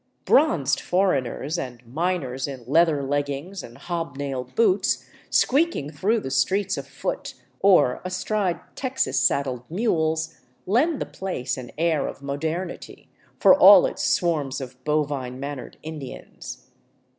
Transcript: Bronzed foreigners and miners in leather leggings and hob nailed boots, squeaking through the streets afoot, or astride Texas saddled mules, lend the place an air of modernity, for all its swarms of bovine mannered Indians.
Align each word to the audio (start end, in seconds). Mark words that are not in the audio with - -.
Bronzed 0.25 0.79
foreigners 0.81 1.59
and 1.59 1.85
miners 1.85 2.47
in 2.47 2.63
leather 2.65 3.03
leggings 3.03 3.61
and 3.61 3.77
hob 3.77 4.17
nailed 4.17 4.55
boots, 4.55 5.07
squeaking 5.29 5.91
through 5.91 6.19
the 6.21 6.31
streets 6.31 6.75
afoot, 6.75 7.35
or 7.59 8.01
astride 8.03 8.59
Texas 8.73 9.19
saddled 9.19 9.61
mules, 9.69 10.39
lend 10.65 10.99
the 10.99 11.05
place 11.05 11.55
an 11.55 11.69
air 11.77 12.07
of 12.07 12.23
modernity, 12.23 13.09
for 13.37 13.53
all 13.53 13.85
its 13.85 14.03
swarms 14.03 14.59
of 14.59 14.83
bovine 14.85 15.39
mannered 15.39 15.77
Indians. 15.83 16.65